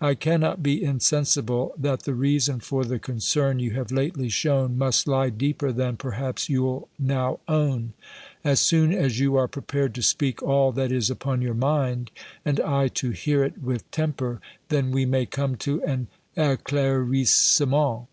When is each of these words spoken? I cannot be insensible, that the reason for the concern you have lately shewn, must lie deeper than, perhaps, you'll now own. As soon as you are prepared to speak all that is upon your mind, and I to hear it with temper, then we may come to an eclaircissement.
I 0.00 0.16
cannot 0.16 0.60
be 0.60 0.82
insensible, 0.82 1.72
that 1.78 2.02
the 2.02 2.12
reason 2.14 2.58
for 2.58 2.84
the 2.84 2.98
concern 2.98 3.60
you 3.60 3.74
have 3.74 3.92
lately 3.92 4.28
shewn, 4.28 4.76
must 4.76 5.06
lie 5.06 5.30
deeper 5.30 5.70
than, 5.70 5.96
perhaps, 5.96 6.48
you'll 6.48 6.88
now 6.98 7.38
own. 7.46 7.92
As 8.42 8.58
soon 8.58 8.92
as 8.92 9.20
you 9.20 9.36
are 9.36 9.46
prepared 9.46 9.94
to 9.94 10.02
speak 10.02 10.42
all 10.42 10.72
that 10.72 10.90
is 10.90 11.10
upon 11.10 11.42
your 11.42 11.54
mind, 11.54 12.10
and 12.44 12.58
I 12.58 12.88
to 12.98 13.10
hear 13.12 13.44
it 13.44 13.62
with 13.62 13.88
temper, 13.92 14.40
then 14.68 14.90
we 14.90 15.06
may 15.06 15.26
come 15.26 15.54
to 15.58 15.80
an 15.84 16.08
eclaircissement. 16.36 18.08